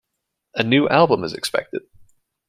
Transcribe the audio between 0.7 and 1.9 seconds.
album is expected.